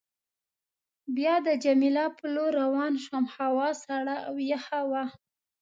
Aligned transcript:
بیا 1.15 1.35
د 1.47 1.49
جميله 1.63 2.05
په 2.17 2.25
لور 2.33 2.51
روان 2.63 2.93
شوم، 3.03 3.23
هوا 3.35 3.69
سړه 3.85 4.15
او 4.27 4.35
یخه 4.51 4.79
وه. 4.91 5.05